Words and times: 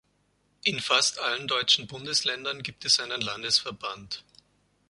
In 0.63 0.79
fast 0.79 1.19
allen 1.19 1.47
deutschen 1.47 1.85
Bundesländern 1.85 2.63
gibt 2.63 2.85
es 2.85 2.99
einen 2.99 3.21
Landesverband. 3.21 4.23